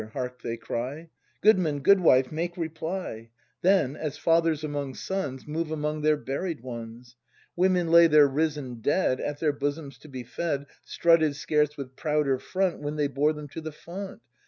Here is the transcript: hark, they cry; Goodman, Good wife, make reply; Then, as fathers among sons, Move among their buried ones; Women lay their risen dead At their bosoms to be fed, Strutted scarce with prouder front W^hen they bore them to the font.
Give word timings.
hark, 0.13 0.41
they 0.41 0.57
cry; 0.57 1.07
Goodman, 1.41 1.81
Good 1.81 1.99
wife, 1.99 2.31
make 2.31 2.57
reply; 2.57 3.29
Then, 3.61 3.95
as 3.95 4.17
fathers 4.17 4.63
among 4.63 4.95
sons, 4.95 5.45
Move 5.45 5.69
among 5.69 6.01
their 6.01 6.17
buried 6.17 6.61
ones; 6.61 7.15
Women 7.55 7.87
lay 7.91 8.07
their 8.07 8.27
risen 8.27 8.81
dead 8.81 9.19
At 9.21 9.39
their 9.39 9.53
bosoms 9.53 9.99
to 9.99 10.07
be 10.07 10.23
fed, 10.23 10.65
Strutted 10.83 11.35
scarce 11.35 11.77
with 11.77 11.95
prouder 11.95 12.39
front 12.39 12.81
W^hen 12.81 12.97
they 12.97 13.09
bore 13.09 13.31
them 13.33 13.47
to 13.49 13.61
the 13.61 13.71
font. 13.71 14.23